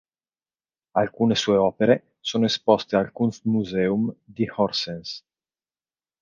Alcune 0.95 1.35
sue 1.35 1.55
opere 1.57 2.15
sono 2.21 2.45
esposte 2.45 2.95
al 2.95 3.11
"Kunstmuseum" 3.11 4.11
di 4.25 4.49
Horsens. 4.49 5.23